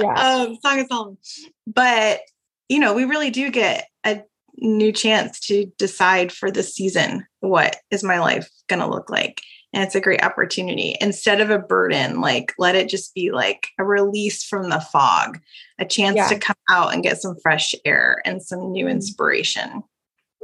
Yeah. 0.00 0.14
Um, 0.14 0.58
Song 0.64 0.80
of 0.80 0.86
Solomon. 0.88 1.18
But 1.66 2.20
you 2.68 2.78
know, 2.78 2.94
we 2.94 3.04
really 3.04 3.30
do 3.30 3.50
get 3.50 3.88
a 4.04 4.22
new 4.58 4.92
chance 4.92 5.40
to 5.40 5.66
decide 5.78 6.32
for 6.32 6.50
this 6.50 6.74
season 6.74 7.26
what 7.40 7.76
is 7.90 8.04
my 8.04 8.18
life 8.18 8.48
going 8.68 8.80
to 8.80 8.86
look 8.86 9.10
like 9.10 9.40
and 9.72 9.82
it's 9.82 9.94
a 9.94 10.00
great 10.00 10.22
opportunity 10.22 10.96
instead 11.00 11.40
of 11.40 11.50
a 11.50 11.58
burden 11.58 12.20
like 12.20 12.52
let 12.58 12.74
it 12.74 12.88
just 12.88 13.14
be 13.14 13.30
like 13.30 13.68
a 13.78 13.84
release 13.84 14.44
from 14.44 14.68
the 14.68 14.80
fog 14.80 15.38
a 15.78 15.84
chance 15.84 16.16
yeah. 16.16 16.28
to 16.28 16.38
come 16.38 16.56
out 16.68 16.92
and 16.92 17.02
get 17.02 17.20
some 17.20 17.36
fresh 17.42 17.74
air 17.84 18.20
and 18.24 18.42
some 18.42 18.70
new 18.72 18.84
mm-hmm. 18.84 18.92
inspiration 18.92 19.82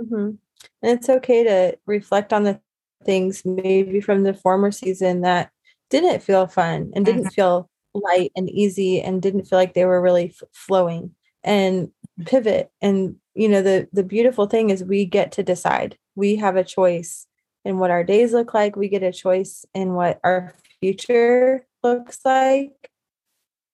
mm-hmm. 0.00 0.14
and 0.14 0.38
it's 0.82 1.08
okay 1.08 1.44
to 1.44 1.76
reflect 1.86 2.32
on 2.32 2.44
the 2.44 2.60
things 3.06 3.44
maybe 3.44 4.00
from 4.00 4.22
the 4.22 4.34
former 4.34 4.70
season 4.70 5.22
that 5.22 5.50
didn't 5.90 6.22
feel 6.22 6.46
fun 6.46 6.92
and 6.94 7.06
didn't 7.06 7.22
mm-hmm. 7.22 7.28
feel 7.28 7.70
light 7.94 8.32
and 8.36 8.50
easy 8.50 9.00
and 9.00 9.22
didn't 9.22 9.44
feel 9.44 9.58
like 9.58 9.74
they 9.74 9.84
were 9.84 10.02
really 10.02 10.28
f- 10.28 10.48
flowing 10.52 11.12
and 11.44 11.86
mm-hmm. 11.86 12.24
pivot 12.24 12.70
and 12.82 13.16
you 13.34 13.48
know 13.48 13.62
the 13.62 13.88
the 13.92 14.02
beautiful 14.02 14.46
thing 14.46 14.70
is 14.70 14.84
we 14.84 15.04
get 15.04 15.32
to 15.32 15.42
decide 15.42 15.96
we 16.14 16.36
have 16.36 16.56
a 16.56 16.64
choice 16.64 17.26
in 17.64 17.78
what 17.78 17.90
our 17.90 18.04
days 18.04 18.32
look 18.32 18.52
like 18.52 18.76
we 18.76 18.88
get 18.88 19.02
a 19.02 19.12
choice 19.12 19.64
in 19.74 19.94
what 19.94 20.20
our 20.24 20.54
future 20.80 21.66
looks 21.82 22.18
like 22.24 22.90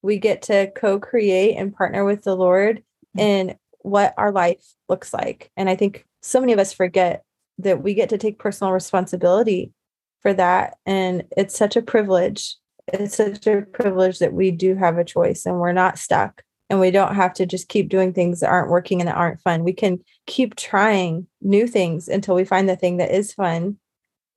we 0.02 0.18
get 0.18 0.42
to 0.42 0.70
co-create 0.76 1.56
and 1.56 1.74
partner 1.74 2.04
with 2.04 2.22
the 2.22 2.36
lord 2.36 2.78
mm-hmm. 3.16 3.20
in 3.20 3.58
what 3.80 4.14
our 4.16 4.30
life 4.30 4.74
looks 4.88 5.12
like 5.12 5.50
and 5.56 5.68
i 5.68 5.74
think 5.74 6.06
so 6.20 6.40
many 6.40 6.52
of 6.52 6.58
us 6.58 6.72
forget 6.72 7.24
that 7.62 7.82
we 7.82 7.94
get 7.94 8.08
to 8.10 8.18
take 8.18 8.38
personal 8.38 8.72
responsibility 8.72 9.72
for 10.20 10.32
that. 10.34 10.76
And 10.86 11.24
it's 11.36 11.56
such 11.56 11.76
a 11.76 11.82
privilege. 11.82 12.56
It's 12.92 13.16
such 13.16 13.46
a 13.46 13.62
privilege 13.62 14.18
that 14.18 14.32
we 14.32 14.50
do 14.50 14.74
have 14.76 14.98
a 14.98 15.04
choice 15.04 15.46
and 15.46 15.58
we're 15.58 15.72
not 15.72 15.98
stuck 15.98 16.42
and 16.72 16.80
we 16.80 16.90
don't 16.90 17.14
have 17.14 17.34
to 17.34 17.44
just 17.44 17.68
keep 17.68 17.88
doing 17.88 18.12
things 18.12 18.40
that 18.40 18.48
aren't 18.48 18.70
working 18.70 19.00
and 19.00 19.08
that 19.08 19.16
aren't 19.16 19.42
fun. 19.42 19.62
We 19.62 19.74
can 19.74 20.00
keep 20.26 20.56
trying 20.56 21.26
new 21.40 21.66
things 21.66 22.08
until 22.08 22.34
we 22.34 22.44
find 22.44 22.68
the 22.68 22.76
thing 22.76 22.96
that 22.96 23.14
is 23.14 23.34
fun. 23.34 23.76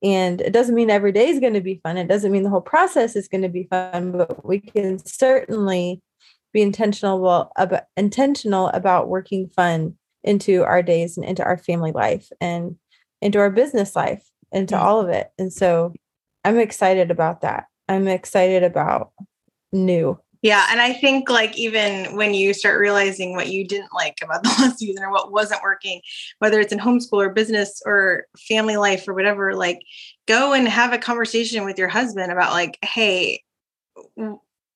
And 0.02 0.40
it 0.42 0.52
doesn't 0.52 0.74
mean 0.74 0.90
every 0.90 1.12
day 1.12 1.28
is 1.28 1.40
going 1.40 1.54
to 1.54 1.62
be 1.62 1.80
fun. 1.82 1.96
It 1.96 2.08
doesn't 2.08 2.30
mean 2.30 2.42
the 2.42 2.50
whole 2.50 2.60
process 2.60 3.16
is 3.16 3.26
going 3.26 3.42
to 3.42 3.48
be 3.48 3.64
fun, 3.64 4.12
but 4.12 4.44
we 4.44 4.60
can 4.60 5.04
certainly 5.04 6.02
be 6.52 6.60
intentional 6.62 7.50
about 7.56 7.84
intentional 7.96 8.68
about 8.68 9.08
working 9.08 9.48
fun 9.48 9.96
into 10.22 10.62
our 10.64 10.82
days 10.82 11.16
and 11.16 11.24
into 11.24 11.42
our 11.42 11.56
family 11.56 11.92
life. 11.92 12.28
And 12.40 12.76
into 13.20 13.38
our 13.38 13.50
business 13.50 13.96
life, 13.96 14.24
into 14.52 14.74
mm-hmm. 14.74 14.84
all 14.84 15.00
of 15.00 15.08
it. 15.08 15.30
And 15.38 15.52
so 15.52 15.92
I'm 16.44 16.58
excited 16.58 17.10
about 17.10 17.40
that. 17.42 17.66
I'm 17.88 18.08
excited 18.08 18.62
about 18.62 19.12
new. 19.72 20.18
Yeah. 20.42 20.66
And 20.70 20.80
I 20.80 20.92
think 20.92 21.28
like 21.28 21.58
even 21.58 22.14
when 22.14 22.34
you 22.34 22.54
start 22.54 22.78
realizing 22.78 23.34
what 23.34 23.48
you 23.48 23.66
didn't 23.66 23.92
like 23.92 24.18
about 24.22 24.42
the 24.42 24.48
last 24.50 24.78
season 24.78 25.02
or 25.02 25.10
what 25.10 25.32
wasn't 25.32 25.62
working, 25.62 26.00
whether 26.38 26.60
it's 26.60 26.72
in 26.72 26.78
homeschool 26.78 27.24
or 27.24 27.30
business 27.30 27.82
or 27.84 28.26
family 28.48 28.76
life 28.76 29.08
or 29.08 29.14
whatever, 29.14 29.54
like 29.54 29.80
go 30.26 30.52
and 30.52 30.68
have 30.68 30.92
a 30.92 30.98
conversation 30.98 31.64
with 31.64 31.78
your 31.78 31.88
husband 31.88 32.30
about 32.30 32.52
like, 32.52 32.78
hey, 32.82 33.42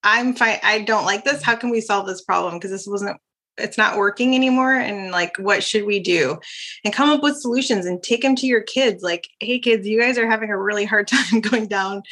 I'm 0.03 0.35
fine. 0.35 0.59
I 0.63 0.81
don't 0.81 1.05
like 1.05 1.25
this. 1.25 1.43
How 1.43 1.57
can 1.57 1.71
we 1.71 1.81
solve 1.81 2.07
this 2.07 2.23
problem? 2.23 2.55
Because 2.55 2.71
this 2.71 2.87
wasn't 2.87 3.21
it's 3.61 3.79
not 3.79 3.97
working 3.97 4.35
anymore 4.35 4.75
and 4.75 5.11
like 5.11 5.37
what 5.39 5.63
should 5.63 5.85
we 5.85 6.01
do? 6.01 6.39
And 6.85 6.95
come 6.95 7.11
up 7.11 7.23
with 7.23 7.41
solutions 7.41 7.87
and 7.87 8.03
take 8.03 8.23
them 8.23 8.37
to 8.37 8.47
your 8.47 8.63
kids 8.63 9.03
like 9.03 9.29
hey 9.41 9.59
kids 9.59 9.87
you 9.87 10.01
guys 10.01 10.19
are 10.19 10.29
having 10.29 10.51
a 10.51 10.61
really 10.61 10.85
hard 10.85 11.09
time 11.09 11.41
going 11.41 11.67
down 11.67 12.03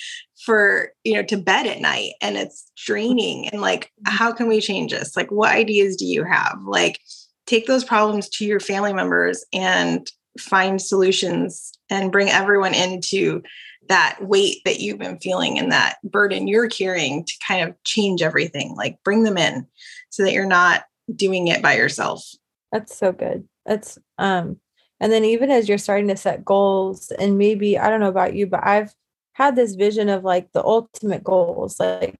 for 0.45 0.93
you 1.05 1.15
know 1.15 1.23
to 1.23 1.37
bed 1.37 1.67
at 1.67 1.81
night 1.81 2.13
and 2.21 2.37
it's 2.37 2.71
draining 2.77 3.49
and 3.49 3.61
like 3.61 3.87
mm-hmm. 3.87 4.17
how 4.17 4.33
can 4.33 4.49
we 4.49 4.61
change 4.61 4.93
this? 4.93 5.17
Like 5.17 5.31
what 5.31 5.55
ideas 5.55 5.97
do 5.97 6.07
you 6.07 6.25
have? 6.25 6.59
Like 6.65 7.01
take 7.47 7.67
those 7.67 7.85
problems 7.85 8.29
to 8.29 8.45
your 8.45 8.61
family 8.61 8.93
members 8.93 9.45
and 9.53 10.11
find 10.39 10.81
solutions 10.81 11.73
and 11.91 12.13
bring 12.13 12.29
everyone 12.29 12.75
into 12.75 13.43
that 13.89 14.19
weight 14.21 14.59
that 14.65 14.81
you've 14.81 14.99
been 14.99 15.19
feeling 15.19 15.59
and 15.59 15.73
that 15.73 15.97
burden 16.05 16.47
you're 16.47 16.69
carrying 16.69 17.25
to 17.25 17.33
kind 17.47 17.69
of 17.69 17.75
change 17.85 18.23
everything. 18.23 18.75
Like 18.77 18.99
bring 19.03 19.23
them 19.23 19.39
in 19.39 19.67
so 20.11 20.23
that 20.23 20.33
you're 20.33 20.47
not 20.47 20.85
doing 21.15 21.49
it 21.49 21.63
by 21.63 21.77
yourself. 21.77 22.25
That's 22.73 22.97
so 22.97 23.13
good. 23.13 23.49
That's 23.67 23.99
um 24.19 24.59
and 25.01 25.13
then 25.13 25.25
even 25.25 25.51
as 25.51 25.69
you're 25.69 25.79
starting 25.79 26.09
to 26.09 26.17
set 26.17 26.45
goals 26.45 27.11
and 27.19 27.39
maybe 27.39 27.79
I 27.79 27.91
don't 27.91 28.01
know 28.01 28.09
about 28.09 28.35
you 28.35 28.47
but 28.47 28.67
I've 28.67 28.93
had 29.33 29.55
this 29.55 29.75
vision 29.75 30.09
of 30.09 30.25
like 30.25 30.51
the 30.53 30.65
ultimate 30.65 31.23
goals 31.23 31.79
like 31.79 32.17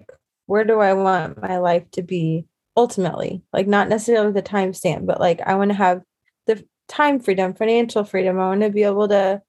where 0.47 0.65
do 0.65 0.81
I 0.81 0.95
want 0.95 1.43
my 1.43 1.59
life 1.59 1.91
to 1.93 2.03
be 2.03 2.47
ultimately? 2.77 3.43
Like 3.53 3.67
not 3.67 3.89
necessarily 3.89 4.33
the 4.33 4.43
timestamp 4.43 5.07
but 5.07 5.21
like 5.21 5.41
I 5.41 5.55
want 5.55 5.71
to 5.71 5.77
have 5.77 6.03
the 6.47 6.65
time 6.89 7.21
freedom, 7.21 7.55
financial 7.55 8.05
freedom. 8.05 8.39
I 8.39 8.49
want 8.49 8.63
to 8.63 8.71
be 8.71 8.83
able 8.83 9.09
to 9.09 9.43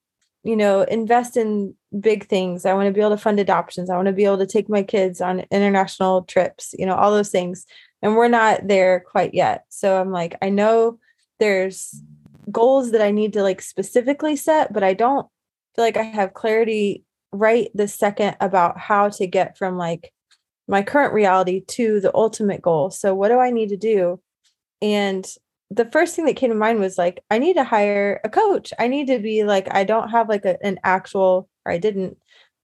you 0.44 0.56
know 0.56 0.82
invest 0.82 1.38
in 1.38 1.76
big 2.00 2.28
things. 2.28 2.66
I 2.66 2.74
want 2.74 2.88
to 2.88 2.94
be 2.94 3.02
able 3.02 3.12
to 3.12 3.18
fund 3.18 3.40
adoptions. 3.40 3.90
I 3.90 3.96
want 3.96 4.08
to 4.08 4.14
be 4.14 4.26
able 4.26 4.38
to 4.40 4.48
take 4.48 4.70
my 4.70 4.84
kids 4.84 5.22
on 5.22 5.46
international 5.52 6.24
trips, 6.24 6.74
you 6.78 6.86
know, 6.86 6.96
all 6.96 7.12
those 7.12 7.32
things 7.32 7.66
and 8.02 8.16
we're 8.16 8.30
not 8.30 8.66
there 8.66 9.02
quite 9.02 9.34
yet 9.34 9.66
so 9.68 10.00
i'm 10.00 10.10
like 10.10 10.38
i 10.42 10.48
know 10.48 10.98
there's 11.40 12.02
goals 12.50 12.92
that 12.92 13.02
i 13.02 13.12
need 13.12 13.34
to 13.34 13.44
like 13.44 13.62
specifically 13.62 14.38
set 14.38 14.72
but 14.72 14.84
i 14.86 14.94
don't 14.94 15.28
feel 15.76 15.84
like 15.84 15.98
i 15.98 16.04
have 16.04 16.34
clarity 16.34 17.04
right 17.32 17.70
this 17.74 17.94
second 17.94 18.36
about 18.40 18.78
how 18.78 19.10
to 19.10 19.28
get 19.28 19.58
from 19.58 19.78
like 19.78 20.14
my 20.68 20.84
current 20.84 21.14
reality 21.14 21.62
to 21.68 22.00
the 22.00 22.16
ultimate 22.16 22.62
goal. 22.62 22.92
So 22.92 23.16
what 23.16 23.30
do 23.30 23.40
I 23.40 23.50
need 23.50 23.70
to 23.70 23.78
do? 23.78 24.22
And 24.82 25.28
the 25.72 25.86
first 25.86 26.16
thing 26.16 26.26
that 26.26 26.36
came 26.36 26.50
to 26.50 26.56
mind 26.56 26.80
was 26.80 26.98
like, 26.98 27.24
I 27.30 27.38
need 27.38 27.54
to 27.56 27.64
hire 27.64 28.20
a 28.24 28.30
coach. 28.30 28.74
I 28.80 28.88
need 28.88 29.08
to 29.08 29.20
be 29.20 29.44
like, 29.44 29.68
I 29.74 29.84
don't 29.84 30.10
have 30.10 30.28
like 30.28 30.46
a, 30.46 30.58
an 30.66 30.80
actual, 30.84 31.48
or 31.66 31.72
I 31.72 31.78
didn't, 31.78 32.18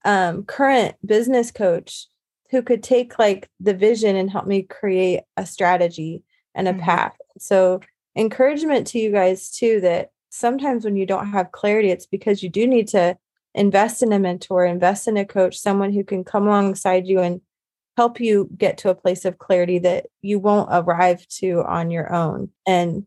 um, 0.04 0.44
current 0.44 0.96
business 1.06 1.52
coach 1.52 2.08
who 2.52 2.62
could 2.62 2.84
take 2.84 3.20
like 3.20 3.50
the 3.60 3.74
vision 3.74 4.16
and 4.16 4.30
help 4.30 4.46
me 4.46 4.64
create 4.64 5.22
a 5.38 5.46
strategy 5.46 6.24
and 6.54 6.68
a 6.68 6.72
mm-hmm. 6.72 6.82
path. 6.82 7.16
So, 7.38 7.82
encouragement 8.16 8.88
to 8.88 9.00
you 9.00 9.12
guys 9.12 9.52
too 9.52 9.82
that 9.82 10.12
sometimes 10.30 10.86
when 10.86 10.96
you 10.96 11.06
don't 11.06 11.32
have 11.32 11.52
clarity, 11.52 11.90
it's 11.90 12.06
because 12.06 12.42
you 12.42 12.50
do 12.50 12.66
need 12.66 12.88
to 12.90 13.18
invest 13.54 14.04
in 14.04 14.14
a 14.14 14.20
mentor, 14.20 14.66
invest 14.66 15.08
in 15.08 15.18
a 15.18 15.26
coach, 15.26 15.58
someone 15.58 15.94
who 15.94 16.04
can 16.04 16.24
come 16.24 16.48
alongside 16.48 17.08
you 17.08 17.20
and 17.20 17.42
help 17.98 18.20
you 18.20 18.50
get 18.58 18.78
to 18.80 18.90
a 18.90 18.96
place 18.96 19.26
of 19.26 19.38
clarity 19.38 19.80
that 19.80 20.08
you 20.22 20.40
won't 20.40 20.70
arrive 20.72 21.26
to 21.28 21.64
on 21.64 21.92
your 21.92 22.14
own. 22.14 22.50
And 22.68 23.06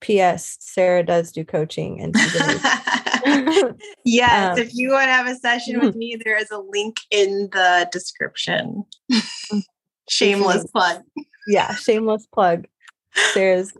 P.S. 0.00 0.56
Sara 0.60 1.02
does 1.02 1.32
do 1.32 1.44
coaching 1.44 2.00
and 2.00 2.14
yes, 4.04 4.58
um, 4.58 4.58
if 4.58 4.74
you 4.74 4.92
want 4.92 5.04
to 5.04 5.12
have 5.12 5.26
a 5.26 5.34
session 5.36 5.78
with 5.78 5.94
me, 5.96 6.16
there 6.24 6.36
is 6.36 6.50
a 6.50 6.58
link 6.58 6.96
in 7.10 7.48
the 7.52 7.88
description. 7.92 8.84
Mm, 9.52 9.62
shameless 10.08 10.66
plug. 10.72 11.02
Yeah, 11.46 11.74
shameless 11.74 12.26
plug. 12.32 12.66
Sara's 13.32 13.72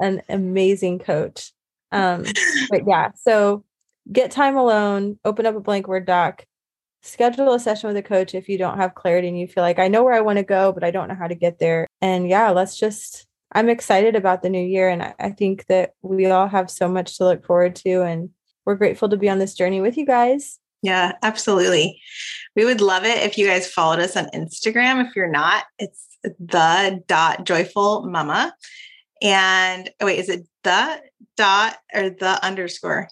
an 0.00 0.22
amazing 0.28 0.98
coach. 0.98 1.52
Um, 1.92 2.24
but 2.70 2.86
yeah, 2.86 3.10
so 3.16 3.64
get 4.10 4.30
time 4.30 4.56
alone, 4.56 5.18
open 5.24 5.46
up 5.46 5.56
a 5.56 5.60
blank 5.60 5.88
Word 5.88 6.06
doc, 6.06 6.44
schedule 7.02 7.54
a 7.54 7.60
session 7.60 7.88
with 7.88 7.96
a 7.96 8.02
coach 8.02 8.34
if 8.34 8.48
you 8.48 8.58
don't 8.58 8.78
have 8.78 8.94
clarity 8.94 9.28
and 9.28 9.38
you 9.38 9.46
feel 9.46 9.62
like 9.62 9.78
I 9.78 9.88
know 9.88 10.02
where 10.02 10.14
I 10.14 10.20
want 10.20 10.38
to 10.38 10.44
go, 10.44 10.72
but 10.72 10.84
I 10.84 10.90
don't 10.90 11.08
know 11.08 11.14
how 11.14 11.28
to 11.28 11.34
get 11.34 11.58
there. 11.58 11.86
And 12.00 12.28
yeah, 12.28 12.50
let's 12.50 12.76
just, 12.78 13.26
I'm 13.52 13.68
excited 13.68 14.16
about 14.16 14.42
the 14.42 14.50
new 14.50 14.64
year. 14.64 14.88
And 14.88 15.02
I, 15.02 15.14
I 15.18 15.30
think 15.30 15.66
that 15.66 15.92
we 16.02 16.26
all 16.26 16.48
have 16.48 16.70
so 16.70 16.88
much 16.88 17.16
to 17.18 17.24
look 17.24 17.46
forward 17.46 17.76
to. 17.76 18.02
And 18.02 18.30
we're 18.64 18.74
grateful 18.74 19.08
to 19.08 19.16
be 19.16 19.28
on 19.28 19.38
this 19.38 19.54
journey 19.54 19.80
with 19.80 19.96
you 19.96 20.04
guys. 20.04 20.58
Yeah, 20.82 21.12
absolutely. 21.22 22.00
We 22.54 22.64
would 22.64 22.80
love 22.80 23.04
it 23.04 23.18
if 23.24 23.36
you 23.36 23.46
guys 23.46 23.70
followed 23.70 23.98
us 23.98 24.16
on 24.16 24.26
Instagram. 24.34 25.06
If 25.06 25.16
you're 25.16 25.30
not, 25.30 25.64
it's 25.78 26.06
the 26.22 27.02
dot 27.06 27.44
joyful 27.44 28.08
mama. 28.08 28.54
And 29.22 29.90
oh, 30.00 30.06
wait, 30.06 30.18
is 30.20 30.28
it 30.28 30.46
the 30.62 31.00
dot 31.36 31.76
or 31.92 32.10
the 32.10 32.44
underscore? 32.44 33.08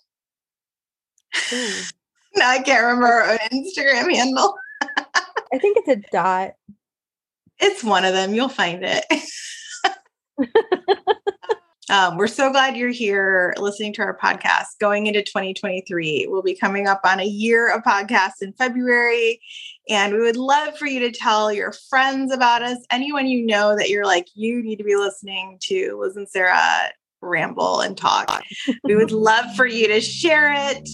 I 2.46 2.60
can't 2.60 2.84
remember 2.84 3.22
an 3.22 3.38
Instagram 3.52 4.14
handle. 4.14 4.54
I 4.82 5.58
think 5.58 5.78
it's 5.78 5.88
a 5.88 5.96
dot. 6.12 6.52
It's 7.58 7.82
one 7.82 8.04
of 8.04 8.12
them. 8.12 8.34
You'll 8.34 8.48
find 8.48 8.84
it. 8.84 9.04
um, 11.90 12.16
we're 12.16 12.28
so 12.28 12.52
glad 12.52 12.76
you're 12.76 12.90
here 12.90 13.52
listening 13.58 13.92
to 13.94 14.02
our 14.02 14.16
podcast 14.16 14.78
going 14.80 15.06
into 15.08 15.22
2023. 15.22 16.26
We'll 16.28 16.42
be 16.42 16.54
coming 16.54 16.86
up 16.86 17.00
on 17.04 17.18
a 17.18 17.24
year 17.24 17.74
of 17.74 17.82
podcasts 17.82 18.42
in 18.42 18.52
February. 18.52 19.40
And 19.88 20.12
we 20.12 20.20
would 20.20 20.36
love 20.36 20.78
for 20.78 20.86
you 20.86 21.00
to 21.00 21.10
tell 21.10 21.52
your 21.52 21.72
friends 21.88 22.32
about 22.32 22.62
us, 22.62 22.78
anyone 22.92 23.26
you 23.26 23.44
know 23.44 23.76
that 23.76 23.88
you're 23.88 24.06
like, 24.06 24.26
you 24.34 24.62
need 24.62 24.76
to 24.76 24.84
be 24.84 24.96
listening 24.96 25.58
to 25.62 25.98
Liz 26.00 26.16
and 26.16 26.28
Sara 26.28 26.92
ramble 27.22 27.80
and 27.80 27.96
talk. 27.96 28.42
we 28.84 28.94
would 28.94 29.10
love 29.10 29.56
for 29.56 29.66
you 29.66 29.88
to 29.88 30.00
share 30.00 30.52
it 30.52 30.88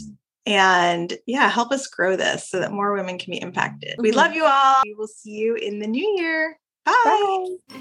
and 0.47 1.17
yeah, 1.27 1.49
help 1.49 1.73
us 1.73 1.87
grow 1.87 2.17
this 2.17 2.49
so 2.49 2.61
that 2.61 2.73
more 2.73 2.93
women 2.93 3.19
can 3.19 3.31
be 3.31 3.41
impacted. 3.41 3.93
Mm-hmm. 3.93 4.03
We 4.03 4.13
love 4.13 4.35
you 4.35 4.45
all. 4.45 4.83
We 4.85 4.95
will 4.95 5.07
see 5.07 5.33
you 5.33 5.55
in 5.55 5.79
the 5.79 5.87
new 5.87 6.07
year. 6.17 6.59
Bye. 6.85 7.47
Bye. 7.69 7.77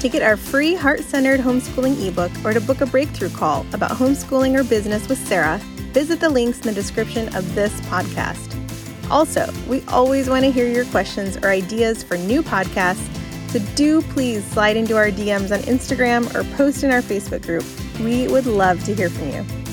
To 0.00 0.08
get 0.08 0.22
our 0.22 0.36
free 0.36 0.74
heart 0.74 1.00
centered 1.00 1.40
homeschooling 1.40 2.06
ebook 2.06 2.30
or 2.44 2.52
to 2.52 2.60
book 2.60 2.80
a 2.80 2.86
breakthrough 2.86 3.30
call 3.30 3.66
about 3.72 3.92
homeschooling 3.92 4.58
or 4.58 4.62
business 4.62 5.08
with 5.08 5.18
Sara, 5.26 5.58
visit 5.92 6.20
the 6.20 6.28
links 6.28 6.58
in 6.58 6.64
the 6.64 6.72
description 6.72 7.34
of 7.34 7.54
this 7.54 7.72
podcast. 7.82 8.52
Also, 9.10 9.50
we 9.68 9.82
always 9.88 10.28
want 10.28 10.44
to 10.44 10.50
hear 10.50 10.66
your 10.66 10.84
questions 10.86 11.36
or 11.38 11.48
ideas 11.48 12.02
for 12.02 12.18
new 12.18 12.42
podcasts, 12.42 13.08
so 13.50 13.58
do 13.74 14.02
please 14.02 14.44
slide 14.44 14.76
into 14.76 14.96
our 14.96 15.10
DMs 15.10 15.52
on 15.52 15.60
Instagram 15.60 16.34
or 16.34 16.44
post 16.56 16.84
in 16.84 16.90
our 16.90 17.02
Facebook 17.02 17.42
group. 17.42 17.64
We 18.00 18.28
would 18.28 18.46
love 18.46 18.84
to 18.84 18.94
hear 18.94 19.08
from 19.08 19.30
you. 19.30 19.65